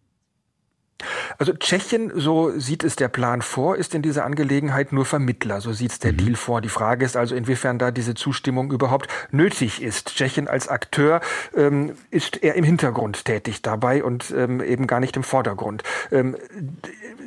Also 1.39 1.53
Tschechien, 1.53 2.13
so 2.15 2.57
sieht 2.59 2.85
es 2.85 2.97
der 2.97 3.09
Plan 3.09 3.43
vor, 3.43 3.77
ist 3.77 3.95
in 3.95 4.03
dieser 4.03 4.25
Angelegenheit 4.25 4.93
nur 4.93 5.05
Vermittler. 5.05 5.61
So 5.61 5.73
sieht 5.73 5.93
es 5.93 5.99
der 5.99 6.13
mhm. 6.13 6.17
Deal 6.19 6.35
vor. 6.37 6.61
Die 6.61 6.69
Frage 6.69 7.05
ist 7.05 7.17
also, 7.17 7.35
inwiefern 7.35 7.79
da 7.79 7.91
diese 7.91 8.15
Zustimmung 8.15 8.71
überhaupt 8.71 9.09
nötig 9.31 9.83
ist. 9.83 10.15
Tschechien 10.15 10.49
als 10.49 10.69
Akteur 10.69 11.21
ähm, 11.57 11.95
ist 12.11 12.43
eher 12.43 12.55
im 12.55 12.65
Hintergrund 12.65 13.25
tätig 13.25 13.63
dabei 13.63 14.05
und 14.05 14.33
ähm, 14.37 14.61
eben 14.61 14.87
gar 14.87 15.01
nicht 15.01 15.17
im 15.17 15.23
Vordergrund. 15.23 15.83
Ähm, 16.13 16.37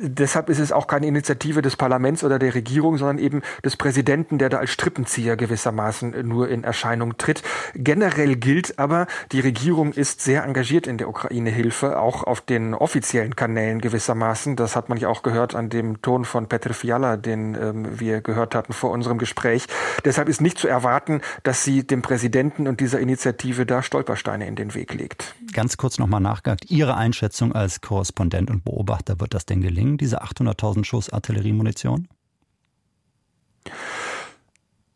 deshalb 0.00 0.48
ist 0.48 0.58
es 0.58 0.72
auch 0.72 0.86
keine 0.86 1.06
Initiative 1.06 1.62
des 1.62 1.76
Parlaments 1.76 2.24
oder 2.24 2.38
der 2.38 2.54
Regierung, 2.54 2.96
sondern 2.96 3.18
eben 3.18 3.42
des 3.64 3.76
Präsidenten, 3.76 4.38
der 4.38 4.48
da 4.48 4.58
als 4.58 4.70
Strippenzieher 4.70 5.36
gewissermaßen 5.36 6.26
nur 6.26 6.48
in 6.48 6.64
Erscheinung 6.64 7.18
tritt. 7.18 7.42
Generell 7.74 8.36
gilt 8.36 8.78
aber, 8.78 9.06
die 9.32 9.40
Regierung 9.40 9.92
ist 9.92 10.22
sehr 10.22 10.44
engagiert 10.44 10.86
in 10.86 10.98
der 10.98 11.08
Ukraine-Hilfe, 11.08 12.00
auch 12.00 12.24
auf 12.24 12.40
den 12.40 12.74
offiziellen 12.74 13.36
Kanälen 13.36 13.80
gewissermaßen. 13.80 13.97
Das 14.56 14.76
hat 14.76 14.88
man 14.88 14.98
ja 14.98 15.08
auch 15.08 15.22
gehört 15.22 15.54
an 15.54 15.68
dem 15.68 16.02
Ton 16.02 16.24
von 16.24 16.48
Petr 16.48 16.74
Fiala, 16.74 17.16
den 17.16 17.54
ähm, 17.54 18.00
wir 18.00 18.20
gehört 18.20 18.54
hatten 18.54 18.72
vor 18.72 18.90
unserem 18.90 19.18
Gespräch. 19.18 19.66
Deshalb 20.04 20.28
ist 20.28 20.40
nicht 20.40 20.58
zu 20.58 20.68
erwarten, 20.68 21.20
dass 21.42 21.64
sie 21.64 21.86
dem 21.86 22.02
Präsidenten 22.02 22.68
und 22.68 22.80
dieser 22.80 23.00
Initiative 23.00 23.66
da 23.66 23.82
Stolpersteine 23.82 24.46
in 24.46 24.56
den 24.56 24.74
Weg 24.74 24.94
legt. 24.94 25.34
Ganz 25.52 25.76
kurz 25.76 25.98
nochmal 25.98 26.20
nachgehakt. 26.20 26.70
Ihre 26.70 26.96
Einschätzung 26.96 27.52
als 27.52 27.80
Korrespondent 27.80 28.50
und 28.50 28.64
Beobachter, 28.64 29.20
wird 29.20 29.34
das 29.34 29.46
denn 29.46 29.60
gelingen, 29.60 29.98
diese 29.98 30.22
800.000 30.22 30.84
Schuss 30.84 31.10
Artilleriemunition? 31.10 32.08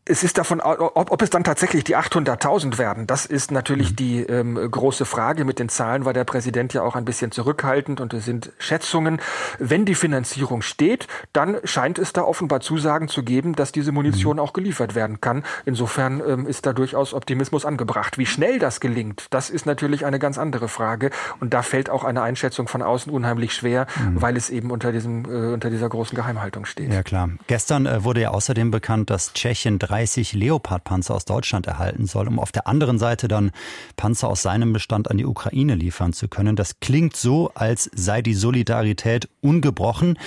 Es 0.05 0.23
ist 0.23 0.37
davon, 0.37 0.59
ob, 0.59 1.11
ob 1.11 1.21
es 1.21 1.29
dann 1.29 1.45
tatsächlich 1.45 1.85
die 1.85 1.95
800.000 1.95 2.77
werden, 2.77 3.07
das 3.07 3.25
ist 3.25 3.51
natürlich 3.51 3.91
mhm. 3.91 3.95
die 3.95 4.19
ähm, 4.23 4.55
große 4.55 5.05
Frage. 5.05 5.45
Mit 5.45 5.59
den 5.59 5.69
Zahlen 5.69 6.03
war 6.03 6.11
der 6.11 6.25
Präsident 6.25 6.73
ja 6.73 6.81
auch 6.81 6.95
ein 6.95 7.05
bisschen 7.05 7.31
zurückhaltend 7.31 8.01
und 8.01 8.13
es 8.13 8.25
sind 8.25 8.51
Schätzungen. 8.57 9.21
Wenn 9.59 9.85
die 9.85 9.95
Finanzierung 9.95 10.61
steht, 10.61 11.07
dann 11.31 11.57
scheint 11.63 11.99
es 11.99 12.11
da 12.11 12.23
offenbar 12.23 12.59
Zusagen 12.59 13.07
zu 13.07 13.23
geben, 13.23 13.55
dass 13.55 13.71
diese 13.71 13.93
Munition 13.93 14.37
mhm. 14.37 14.41
auch 14.41 14.51
geliefert 14.51 14.93
werden 14.93 15.21
kann. 15.21 15.43
Insofern 15.65 16.21
ähm, 16.27 16.47
ist 16.47 16.65
da 16.65 16.73
durchaus 16.73 17.13
Optimismus 17.13 17.65
angebracht. 17.65 18.17
Wie 18.17 18.25
schnell 18.25 18.59
das 18.59 18.81
gelingt, 18.81 19.27
das 19.29 19.49
ist 19.49 19.65
natürlich 19.65 20.05
eine 20.05 20.19
ganz 20.19 20.37
andere 20.37 20.67
Frage 20.67 21.11
und 21.39 21.53
da 21.53 21.61
fällt 21.61 21.89
auch 21.89 22.03
eine 22.03 22.21
Einschätzung 22.21 22.67
von 22.67 22.81
außen 22.81 23.11
unheimlich 23.11 23.53
schwer, 23.53 23.87
mhm. 23.97 24.21
weil 24.21 24.35
es 24.35 24.49
eben 24.49 24.69
unter 24.69 24.91
diesem 24.91 25.23
äh, 25.25 25.53
unter 25.53 25.69
dieser 25.69 25.87
großen 25.87 26.15
Geheimhaltung 26.15 26.65
steht. 26.65 26.91
Ja 26.91 27.03
klar. 27.03 27.29
Gestern 27.47 27.85
äh, 27.85 28.03
wurde 28.03 28.19
ja 28.19 28.31
außerdem 28.31 28.69
bekannt, 28.69 29.09
dass 29.09 29.31
Tschechien 29.31 29.79
30 29.93 30.33
Leopard-Panzer 30.33 31.13
aus 31.13 31.25
Deutschland 31.25 31.67
erhalten 31.67 32.07
soll, 32.07 32.27
um 32.27 32.39
auf 32.39 32.51
der 32.51 32.65
anderen 32.65 32.97
Seite 32.97 33.27
dann 33.27 33.51
Panzer 33.95 34.27
aus 34.27 34.41
seinem 34.41 34.73
Bestand 34.73 35.11
an 35.11 35.19
die 35.19 35.25
Ukraine 35.25 35.75
liefern 35.75 36.13
zu 36.13 36.27
können. 36.27 36.55
Das 36.55 36.79
klingt 36.79 37.15
so, 37.15 37.51
als 37.53 37.91
sei 37.93 38.23
die 38.23 38.33
Solidarität 38.33 39.29
ungebrochen. 39.41 40.17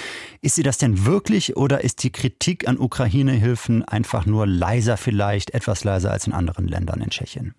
Ist 0.40 0.54
sie 0.54 0.62
das 0.62 0.78
denn 0.78 1.04
wirklich 1.04 1.56
oder 1.56 1.82
ist 1.82 2.04
die 2.04 2.12
Kritik 2.12 2.68
an 2.68 2.78
Ukraine-Hilfen 2.78 3.82
einfach 3.82 4.24
nur 4.24 4.46
leiser 4.46 4.96
vielleicht, 4.96 5.50
etwas 5.50 5.82
leiser 5.82 6.12
als 6.12 6.28
in 6.28 6.32
anderen 6.32 6.68
Ländern 6.68 7.00
in 7.00 7.10
Tschechien? 7.10 7.56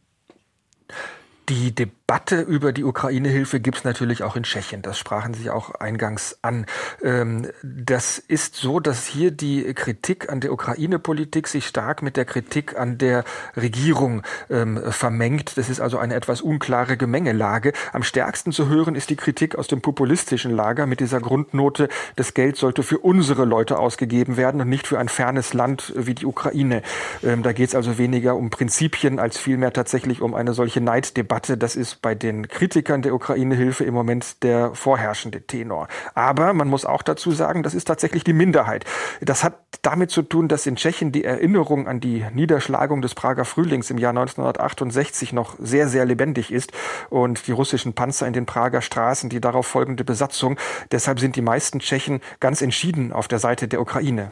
Die 1.50 1.74
Debatte 1.74 2.42
über 2.42 2.74
die 2.74 2.84
Ukraine-Hilfe 2.84 3.62
gibt 3.62 3.78
es 3.78 3.84
natürlich 3.86 4.22
auch 4.22 4.36
in 4.36 4.44
Tschechien. 4.44 4.82
Das 4.82 4.98
sprachen 4.98 5.34
Sie 5.34 5.50
auch 5.50 5.76
eingangs 5.76 6.38
an. 6.42 6.66
Ähm, 7.02 7.48
das 7.64 8.18
ist 8.18 8.56
so, 8.56 8.82
dass 8.82 9.06
hier 9.06 9.32
die 9.32 9.74
Kritik 9.74 10.30
an 10.30 10.42
der 10.42 10.52
Ukraine-Politik 10.52 11.48
sich 11.48 11.66
stark 11.66 12.02
mit 12.02 12.18
der 12.18 12.26
Kritik 12.26 12.78
an 12.78 12.98
der 12.98 13.24
Regierung 13.56 14.24
ähm, 14.50 14.92
vermengt. 14.92 15.58
Das 15.58 15.70
ist 15.70 15.80
also 15.80 15.98
eine 15.98 16.16
etwas 16.16 16.42
unklare 16.42 16.98
Gemengelage. 16.98 17.72
Am 17.94 18.04
stärksten 18.04 18.52
zu 18.52 18.68
hören 18.68 18.96
ist 18.96 19.10
die 19.10 19.16
Kritik 19.16 19.56
aus 19.56 19.70
dem 19.70 19.80
populistischen 19.80 20.52
Lager 20.52 20.86
mit 20.86 21.00
dieser 21.00 21.22
Grundnote, 21.22 21.88
das 22.18 22.34
Geld 22.34 22.58
sollte 22.58 22.84
für 22.84 22.98
unsere 22.98 23.46
Leute 23.46 23.80
ausgegeben 23.80 24.36
werden 24.36 24.60
und 24.60 24.68
nicht 24.68 24.86
für 24.86 25.00
ein 25.00 25.08
fernes 25.08 25.54
Land 25.54 25.94
wie 25.96 26.14
die 26.14 26.26
Ukraine. 26.26 26.82
Ähm, 27.24 27.42
da 27.42 27.54
geht 27.54 27.70
es 27.70 27.76
also 27.76 27.98
weniger 27.98 28.36
um 28.36 28.50
Prinzipien 28.50 29.18
als 29.18 29.38
vielmehr 29.38 29.72
tatsächlich 29.72 30.22
um 30.22 30.34
eine 30.34 30.54
solche 30.54 30.82
Neiddebatte 30.82 31.37
Debatte. 31.38 31.58
Das 31.58 31.76
ist 31.76 32.02
bei 32.02 32.16
den 32.16 32.48
Kritikern 32.48 33.02
der 33.02 33.14
Ukraine-Hilfe 33.14 33.84
im 33.84 33.94
Moment 33.94 34.44
der 34.44 34.74
vorherrschende 34.74 35.42
Tenor. 35.42 35.88
Aber 36.16 36.54
man 36.54 36.68
muss 36.68 36.86
auch 36.86 37.04
dazu 37.04 37.32
sagen, 37.32 37.64
das 37.64 37.76
ist 37.76 37.86
tatsächlich 37.86 38.24
die 38.24 38.34
Minderheit. 38.34 38.86
Das 39.22 39.44
hat 39.44 39.60
damit 39.84 40.10
zu 40.10 40.24
tun, 40.24 40.48
dass 40.48 40.66
in 40.66 40.76
Tschechien 40.76 41.12
die 41.12 41.24
Erinnerung 41.24 41.88
an 41.88 42.00
die 42.00 42.26
Niederschlagung 42.34 43.02
des 43.02 43.14
Prager 43.14 43.46
Frühlings 43.46 43.92
im 43.92 44.00
Jahr 44.00 44.12
1968 44.12 45.34
noch 45.34 45.56
sehr, 45.60 45.88
sehr 45.88 46.06
lebendig 46.06 46.52
ist 46.52 46.72
und 47.10 47.48
die 47.48 47.52
russischen 47.52 47.94
Panzer 47.94 48.26
in 48.26 48.34
den 48.34 48.46
Prager 48.46 48.82
Straßen, 48.82 49.30
die 49.30 49.40
darauf 49.40 49.68
folgende 49.68 50.04
Besatzung. 50.04 50.58
Deshalb 50.92 51.20
sind 51.20 51.36
die 51.36 51.42
meisten 51.42 51.80
Tschechen 51.80 52.22
ganz 52.40 52.62
entschieden 52.62 53.14
auf 53.14 53.28
der 53.28 53.40
Seite 53.40 53.68
der 53.68 53.82
Ukraine. 53.82 54.32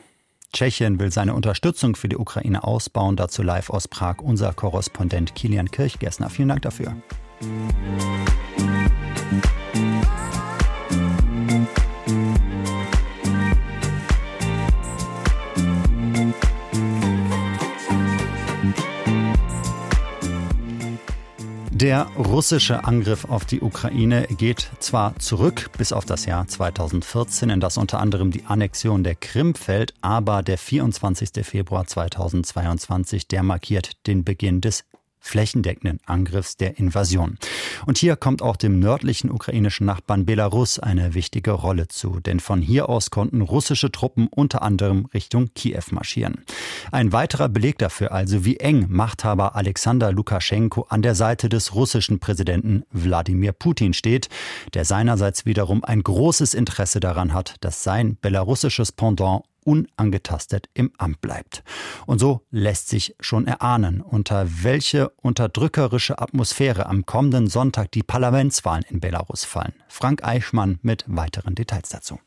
Tschechien 0.55 0.99
will 0.99 1.11
seine 1.11 1.33
Unterstützung 1.33 1.97
für 1.97 2.07
die 2.07 2.15
Ukraine 2.15 2.63
ausbauen. 2.63 3.17
Dazu 3.17 3.43
live 3.43 3.69
aus 3.69 3.89
Prag 3.89 4.21
unser 4.21 4.53
Korrespondent 4.53 5.35
Kilian 5.35 5.69
Kirchgessner. 5.69 6.29
Vielen 6.29 6.47
Dank 6.47 6.61
dafür. 6.61 6.95
Der 21.75 22.05
russische 22.15 22.85
Angriff 22.85 23.25
auf 23.25 23.43
die 23.43 23.59
Ukraine 23.59 24.27
geht 24.37 24.71
zwar 24.79 25.19
zurück 25.19 25.71
bis 25.77 25.91
auf 25.91 26.05
das 26.05 26.25
Jahr 26.25 26.47
2014, 26.47 27.49
in 27.49 27.59
das 27.59 27.75
unter 27.75 27.99
anderem 27.99 28.31
die 28.31 28.45
Annexion 28.45 29.03
der 29.03 29.15
Krim 29.15 29.55
fällt, 29.55 29.93
aber 29.99 30.41
der 30.41 30.57
24. 30.57 31.45
Februar 31.45 31.85
2022, 31.85 33.27
der 33.27 33.43
markiert 33.43 34.07
den 34.07 34.23
Beginn 34.23 34.61
des 34.61 34.85
flächendeckenden 35.25 35.99
Angriffs 36.05 36.55
der 36.55 36.77
Invasion. 36.77 37.37
Und 37.85 37.97
hier 37.97 38.15
kommt 38.15 38.41
auch 38.41 38.55
dem 38.55 38.79
nördlichen 38.79 39.31
ukrainischen 39.31 39.85
Nachbarn 39.85 40.25
Belarus 40.25 40.77
eine 40.77 41.15
wichtige 41.15 41.51
Rolle 41.51 41.87
zu, 41.87 42.19
denn 42.19 42.39
von 42.39 42.61
hier 42.61 42.89
aus 42.89 43.09
konnten 43.09 43.41
russische 43.41 43.91
Truppen 43.91 44.27
unter 44.27 44.61
anderem 44.61 45.07
Richtung 45.13 45.49
Kiew 45.55 45.83
marschieren. 45.91 46.45
Ein 46.91 47.11
weiterer 47.11 47.49
Beleg 47.49 47.79
dafür 47.79 48.11
also, 48.11 48.45
wie 48.45 48.57
eng 48.57 48.85
Machthaber 48.89 49.55
Alexander 49.55 50.11
Lukaschenko 50.11 50.85
an 50.89 51.01
der 51.01 51.15
Seite 51.15 51.49
des 51.49 51.73
russischen 51.73 52.19
Präsidenten 52.19 52.83
Wladimir 52.91 53.51
Putin 53.51 53.93
steht, 53.93 54.29
der 54.75 54.85
seinerseits 54.85 55.45
wiederum 55.45 55.83
ein 55.83 56.03
großes 56.03 56.53
Interesse 56.53 56.99
daran 56.99 57.33
hat, 57.33 57.55
dass 57.61 57.83
sein 57.83 58.17
belarussisches 58.21 58.91
Pendant 58.91 59.43
unangetastet 59.65 60.69
im 60.73 60.91
Amt 60.97 61.21
bleibt. 61.21 61.63
Und 62.05 62.19
so 62.19 62.41
lässt 62.51 62.87
sich 62.87 63.15
schon 63.19 63.47
erahnen, 63.47 64.01
unter 64.01 64.47
welche 64.63 65.09
unterdrückerische 65.09 66.19
Atmosphäre 66.19 66.85
am 66.85 67.05
kommenden 67.05 67.47
Sonntag 67.47 67.91
die 67.91 68.03
Parlamentswahlen 68.03 68.85
in 68.89 68.99
Belarus 68.99 69.43
fallen. 69.43 69.73
Frank 69.87 70.23
Eichmann 70.23 70.79
mit 70.81 71.03
weiteren 71.07 71.55
Details 71.55 71.89
dazu. 71.89 72.19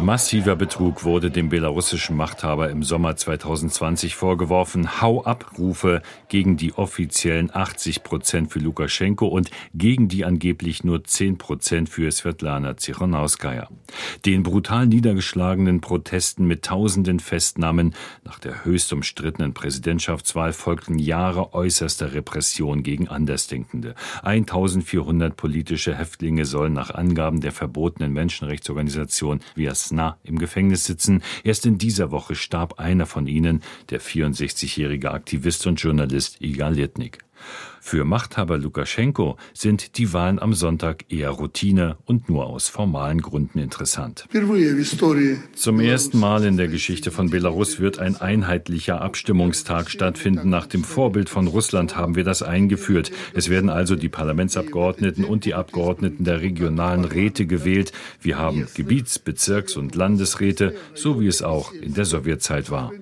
Massiver 0.00 0.56
Betrug 0.56 1.04
wurde 1.04 1.30
dem 1.30 1.48
belarussischen 1.48 2.16
Machthaber 2.16 2.70
im 2.70 2.82
Sommer 2.82 3.14
2020 3.14 4.16
vorgeworfen. 4.16 5.00
Hau-ab-Rufe 5.00 6.02
gegen 6.28 6.56
die 6.56 6.72
offiziellen 6.72 7.54
80 7.54 8.02
Prozent 8.02 8.50
für 8.50 8.58
Lukaschenko 8.58 9.26
und 9.26 9.50
gegen 9.74 10.08
die 10.08 10.24
angeblich 10.24 10.82
nur 10.82 11.04
10 11.04 11.38
Prozent 11.38 11.88
für 11.88 12.10
Svetlana 12.10 12.74
Tsikhanouskaya. 12.74 13.68
Den 14.24 14.42
brutal 14.42 14.86
niedergeschlagenen 14.86 15.80
Protesten 15.80 16.46
mit 16.46 16.64
tausenden 16.64 17.20
Festnahmen 17.20 17.94
nach 18.24 18.40
der 18.40 18.64
höchst 18.64 18.92
umstrittenen 18.92 19.54
Präsidentschaftswahl 19.54 20.52
folgten 20.52 20.98
Jahre 20.98 21.54
äußerster 21.54 22.14
Repression 22.14 22.82
gegen 22.82 23.08
Andersdenkende. 23.08 23.94
1400 24.22 25.36
politische 25.36 25.94
Häftlinge 25.96 26.44
sollen 26.44 26.72
nach 26.72 26.90
Angaben 26.90 27.40
der 27.40 27.52
verbotenen 27.52 28.12
Menschenrechtsorganisation 28.12 29.40
Vias 29.54 29.81
nah 29.90 30.18
im 30.22 30.38
Gefängnis 30.38 30.84
sitzen. 30.84 31.22
Erst 31.42 31.66
in 31.66 31.78
dieser 31.78 32.10
Woche 32.10 32.34
starb 32.34 32.78
einer 32.78 33.06
von 33.06 33.26
ihnen, 33.26 33.62
der 33.90 34.00
64-jährige 34.00 35.10
Aktivist 35.10 35.66
und 35.66 35.80
Journalist 35.80 36.40
Igal 36.40 36.74
Litnik. 36.74 37.18
Für 37.84 38.04
Machthaber 38.04 38.58
Lukaschenko 38.58 39.36
sind 39.52 39.98
die 39.98 40.12
Wahlen 40.12 40.38
am 40.38 40.54
Sonntag 40.54 41.04
eher 41.08 41.30
Routine 41.30 41.96
und 42.06 42.28
nur 42.28 42.46
aus 42.46 42.68
formalen 42.68 43.20
Gründen 43.20 43.58
interessant. 43.58 44.28
Zum 45.56 45.80
ersten 45.80 46.18
Mal 46.18 46.44
in 46.44 46.56
der 46.56 46.68
Geschichte 46.68 47.10
von 47.10 47.28
Belarus 47.28 47.80
wird 47.80 47.98
ein 47.98 48.16
einheitlicher 48.16 49.00
Abstimmungstag 49.02 49.90
stattfinden. 49.90 50.48
Nach 50.48 50.66
dem 50.66 50.84
Vorbild 50.84 51.28
von 51.28 51.48
Russland 51.48 51.96
haben 51.96 52.14
wir 52.14 52.22
das 52.22 52.42
eingeführt. 52.42 53.10
Es 53.34 53.50
werden 53.50 53.68
also 53.68 53.96
die 53.96 54.08
Parlamentsabgeordneten 54.08 55.24
und 55.24 55.44
die 55.44 55.54
Abgeordneten 55.54 56.22
der 56.22 56.40
regionalen 56.40 57.04
Räte 57.04 57.46
gewählt. 57.46 57.92
Wir 58.20 58.38
haben 58.38 58.68
Gebiets-, 58.74 59.18
Bezirks- 59.18 59.76
und 59.76 59.96
Landesräte, 59.96 60.76
so 60.94 61.20
wie 61.20 61.26
es 61.26 61.42
auch 61.42 61.72
in 61.72 61.94
der 61.94 62.04
Sowjetzeit 62.04 62.70
war. 62.70 62.92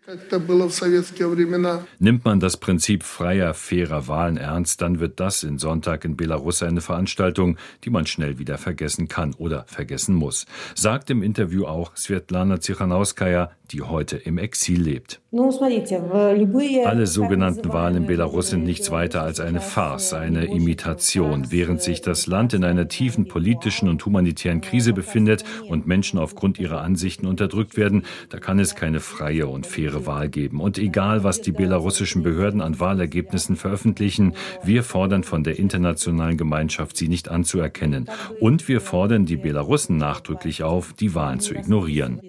Nimmt 1.99 2.25
man 2.25 2.41
das 2.41 2.57
Prinzip 2.57 3.03
freier, 3.03 3.53
fairer 3.53 4.09
Wahlen 4.09 4.39
ernst, 4.39 4.70
März, 4.71 4.77
dann 4.77 5.01
wird 5.01 5.21
das 5.21 5.43
in 5.43 5.59
Sonntag 5.59 6.05
in 6.05 6.17
Belarus 6.17 6.63
eine 6.63 6.81
Veranstaltung, 6.81 7.57
die 7.85 7.91
man 7.91 8.07
schnell 8.07 8.39
wieder 8.39 8.59
vergessen 8.59 9.09
kann 9.09 9.35
oder 9.35 9.65
vergessen 9.67 10.15
muss. 10.15 10.47
Sagt 10.75 11.11
im 11.11 11.23
Interview 11.23 11.67
auch 11.67 11.97
Svetlana 11.97 12.59
Tsikhanouskaya, 12.59 13.51
die 13.71 13.83
heute 13.83 14.17
im 14.17 14.39
Exil 14.39 14.83
lebt. 14.83 15.21
Alle 15.33 17.07
sogenannten 17.07 17.73
Wahlen 17.73 17.97
in 17.99 18.07
Belarus 18.07 18.51
sind 18.51 18.65
nichts 18.65 18.91
weiter 18.91 19.23
als 19.23 19.39
eine 19.39 19.61
Farce, 19.61 20.15
eine 20.15 20.47
Imitation. 20.47 21.53
Während 21.53 21.81
sich 21.81 22.01
das 22.01 22.27
Land 22.27 22.53
in 22.53 22.65
einer 22.65 22.89
tiefen 22.89 23.29
politischen 23.29 23.89
und 23.89 24.05
humanitären 24.05 24.61
Krise 24.61 24.93
befindet 24.93 25.45
und 25.69 25.87
Menschen 25.87 26.19
aufgrund 26.19 26.59
ihrer 26.59 26.81
Ansichten 26.81 27.27
unterdrückt 27.27 27.77
werden, 27.77 28.03
da 28.29 28.39
kann 28.39 28.59
es 28.59 28.75
keine 28.75 28.99
freie 28.99 29.47
und 29.47 29.67
faire 29.67 30.05
Wahl 30.05 30.29
geben. 30.29 30.61
Und 30.61 30.79
egal, 30.79 31.23
was 31.23 31.41
die 31.41 31.53
belarussischen 31.53 32.25
Behörden 32.25 32.61
an 32.61 32.81
Wahlergebnissen 32.81 33.55
veröffentlichen, 33.55 34.35
wir 34.63 34.83
fordern 34.83 35.25
von 35.25 35.45
der 35.45 35.59
internationalen 35.59 36.37
Gemeinschaft, 36.37 36.97
sie 36.97 37.09
nicht 37.09 37.29
anzuerkennen. 37.29 38.07
Und 38.41 38.69
wir 38.69 38.81
fordern 38.81 39.27
die 39.27 39.37
Belarussen 39.37 39.97
nachdrücklich 39.97 40.63
auf, 40.63 40.93
die 40.93 41.15
Wahlen 41.15 41.41
zu 41.41 41.55
ignorieren. 41.55 42.21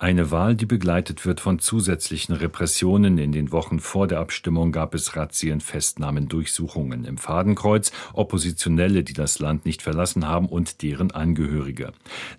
Eine 0.00 0.30
Wahl, 0.30 0.54
die 0.54 0.64
begleitet 0.64 1.26
wird 1.26 1.40
von 1.40 1.58
zusätzlichen 1.58 2.32
Repressionen. 2.32 3.18
In 3.18 3.32
den 3.32 3.50
Wochen 3.50 3.80
vor 3.80 4.06
der 4.06 4.20
Abstimmung 4.20 4.70
gab 4.70 4.94
es 4.94 5.16
Razzien, 5.16 5.60
Festnahmen, 5.60 6.28
Durchsuchungen 6.28 7.04
im 7.04 7.18
Fadenkreuz, 7.18 7.90
Oppositionelle, 8.12 9.02
die 9.02 9.12
das 9.12 9.40
Land 9.40 9.66
nicht 9.66 9.82
verlassen 9.82 10.28
haben 10.28 10.46
und 10.46 10.82
deren 10.82 11.10
Angehörige. 11.10 11.90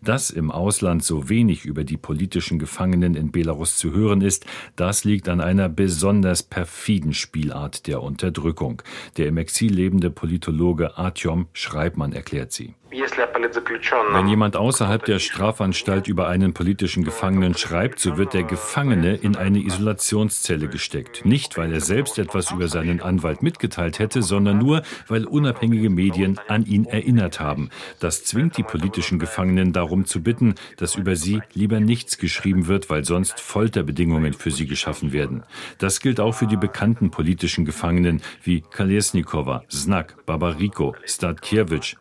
Dass 0.01 0.29
im 0.29 0.51
Ausland 0.51 1.03
so 1.03 1.27
wenig 1.27 1.65
über 1.65 1.83
die 1.83 1.97
politischen 1.97 2.59
Gefangenen 2.59 3.15
in 3.15 3.33
Belarus 3.33 3.75
zu 3.75 3.91
hören 3.91 4.21
ist, 4.21 4.45
das 4.77 5.03
liegt 5.03 5.27
an 5.27 5.41
einer 5.41 5.67
besonders 5.67 6.43
perfiden 6.43 7.13
Spielart 7.13 7.87
der 7.87 8.01
Unterdrückung. 8.01 8.81
Der 9.17 9.27
im 9.27 9.35
Exil 9.35 9.73
lebende 9.73 10.11
Politologe 10.11 10.97
Artyom 10.97 11.49
Schreibmann 11.51 12.13
erklärt 12.13 12.53
sie. 12.53 12.73
Wenn 12.91 14.27
jemand 14.27 14.55
außerhalb 14.55 15.05
der 15.05 15.19
Strafanstalt 15.19 16.07
über 16.07 16.27
einen 16.27 16.53
politischen 16.53 17.03
Gefangenen 17.03 17.55
schreibt, 17.55 17.99
so 17.99 18.17
wird 18.17 18.33
der 18.33 18.43
Gefangene 18.43 19.15
in 19.15 19.35
eine 19.35 19.59
Isolationszelle 19.59 20.67
gesteckt. 20.67 21.23
Nicht, 21.23 21.55
weil 21.57 21.71
er 21.71 21.81
selbst 21.81 22.17
etwas 22.17 22.49
über 22.51 22.67
seinen 22.67 22.99
Anwalt 22.99 23.43
mitgeteilt 23.43 23.99
hätte, 23.99 24.23
sondern 24.23 24.57
nur, 24.57 24.81
weil 25.07 25.25
unabhängige 25.25 25.91
Medien 25.91 26.39
an 26.47 26.65
ihn 26.65 26.85
erinnert 26.85 27.39
haben. 27.39 27.69
Das 27.99 28.23
zwingt 28.23 28.57
die 28.57 28.63
politischen 28.63 29.19
Gefangenen 29.19 29.71
darum 29.71 30.05
zu 30.05 30.23
bitten, 30.23 30.55
dass 30.77 30.95
über 30.95 31.15
sie 31.15 31.41
lieber 31.53 31.79
nichts 31.79 32.17
geschrieben 32.17 32.65
wird, 32.65 32.89
weil 32.89 33.05
sonst 33.05 33.39
Folterbedingungen 33.39 34.33
für 34.33 34.49
sie 34.49 34.65
geschaffen 34.65 35.13
werden. 35.13 35.43
Das 35.77 35.99
gilt 35.99 36.19
auch 36.19 36.33
für 36.33 36.47
die 36.47 36.57
bekannten 36.57 37.11
politischen 37.11 37.65
Gefangenen 37.65 38.21
wie 38.41 38.61
Kalesnikova, 38.61 39.63
Znak, 39.69 40.25
Babariko, 40.25 40.95
Statkiewicz, 41.05 41.95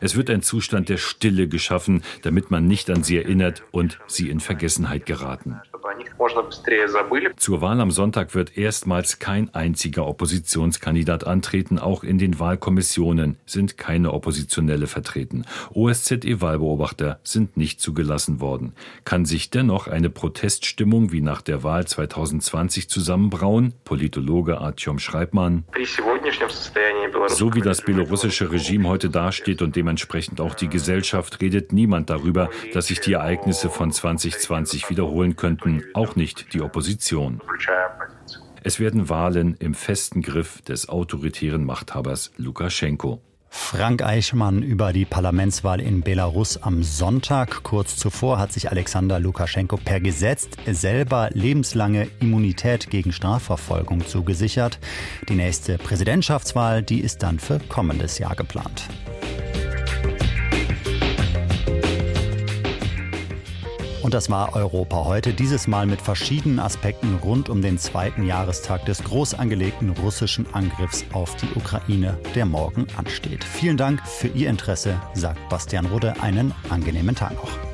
Es 0.00 0.16
wird 0.16 0.30
ein 0.30 0.42
Zustand 0.42 0.88
der 0.88 0.98
Stille 0.98 1.48
geschaffen, 1.48 2.02
damit 2.22 2.50
man 2.50 2.66
nicht 2.66 2.90
an 2.90 3.02
sie 3.02 3.18
erinnert 3.18 3.62
und 3.70 3.98
sie 4.06 4.30
in 4.30 4.40
Vergessenheit 4.40 5.06
geraten. 5.06 5.60
Zur 7.36 7.60
Wahl 7.60 7.80
am 7.80 7.90
Sonntag 7.90 8.34
wird 8.34 8.56
erstmals 8.56 9.18
kein 9.18 9.52
einziger 9.54 10.06
Oppositionskandidat 10.06 11.26
antreten. 11.26 11.78
Auch 11.78 12.04
in 12.04 12.18
den 12.18 12.38
Wahlkommissionen 12.38 13.36
sind 13.46 13.76
keine 13.76 14.12
Oppositionelle 14.12 14.86
vertreten. 14.86 15.44
OSZE-Wahlbeobachter 15.74 17.18
sind 17.24 17.56
nicht 17.56 17.80
zugelassen 17.80 18.40
worden. 18.40 18.74
Kann 19.04 19.24
sich 19.24 19.50
dennoch 19.50 19.88
eine 19.88 20.10
Proteststimmung 20.10 21.12
wie 21.12 21.20
nach 21.20 21.42
der 21.42 21.64
Wahl 21.64 21.86
2020 21.86 22.88
zusammenbrauen? 22.88 23.74
Politologe 23.84 24.58
Artyom 24.58 24.98
Schreibmann. 24.98 25.64
So 27.28 27.54
wie 27.54 27.60
das 27.60 27.82
belarussische 27.82 28.50
Regime 28.50 28.88
heute 28.88 29.10
dasteht 29.10 29.62
und 29.62 29.76
dementsprechend 29.76 30.40
auch 30.40 30.54
die 30.54 30.68
Gesellschaft, 30.68 31.40
redet 31.40 31.72
niemand 31.72 32.10
darüber, 32.10 32.50
dass 32.72 32.86
sich 32.86 33.00
die 33.00 33.14
Ereignisse 33.14 33.70
von 33.70 33.92
2020 33.92 34.90
wiederholen 34.90 35.36
könnten 35.36 35.84
auch 35.94 36.16
nicht 36.16 36.52
die 36.54 36.60
Opposition. 36.60 37.40
Es 38.62 38.78
werden 38.78 39.08
Wahlen 39.08 39.56
im 39.58 39.74
festen 39.74 40.22
Griff 40.22 40.62
des 40.62 40.88
autoritären 40.88 41.64
Machthabers 41.64 42.30
Lukaschenko. 42.36 43.20
Frank 43.54 44.02
Eichmann 44.02 44.62
über 44.62 44.94
die 44.94 45.04
Parlamentswahl 45.04 45.78
in 45.78 46.00
Belarus 46.00 46.56
am 46.62 46.82
Sonntag. 46.82 47.62
Kurz 47.62 47.96
zuvor 47.96 48.38
hat 48.38 48.50
sich 48.50 48.70
Alexander 48.70 49.20
Lukaschenko 49.20 49.76
per 49.76 50.00
Gesetz 50.00 50.48
selber 50.66 51.28
lebenslange 51.34 52.08
Immunität 52.18 52.88
gegen 52.88 53.12
Strafverfolgung 53.12 54.06
zugesichert. 54.06 54.78
Die 55.28 55.34
nächste 55.34 55.76
Präsidentschaftswahl, 55.76 56.82
die 56.82 57.00
ist 57.00 57.22
dann 57.22 57.38
für 57.38 57.58
kommendes 57.68 58.18
Jahr 58.18 58.34
geplant. 58.34 58.88
Und 64.02 64.14
das 64.14 64.28
war 64.30 64.54
Europa 64.56 65.04
heute, 65.04 65.32
dieses 65.32 65.68
Mal 65.68 65.86
mit 65.86 66.02
verschiedenen 66.02 66.58
Aspekten 66.58 67.14
rund 67.22 67.48
um 67.48 67.62
den 67.62 67.78
zweiten 67.78 68.26
Jahrestag 68.26 68.84
des 68.84 69.04
groß 69.04 69.34
angelegten 69.34 69.90
russischen 69.90 70.52
Angriffs 70.52 71.04
auf 71.12 71.36
die 71.36 71.48
Ukraine, 71.54 72.18
der 72.34 72.44
morgen 72.44 72.86
ansteht. 72.96 73.44
Vielen 73.44 73.76
Dank 73.76 74.04
für 74.06 74.28
Ihr 74.28 74.50
Interesse, 74.50 75.00
sagt 75.14 75.48
Bastian 75.48 75.86
Rudde. 75.86 76.20
Einen 76.20 76.52
angenehmen 76.68 77.14
Tag 77.14 77.34
noch. 77.34 77.71